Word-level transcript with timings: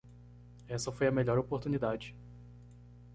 Essa 0.67 0.91
foi 0.91 1.05
a 1.05 1.11
melhor 1.11 1.37
oportunidade. 1.37 2.15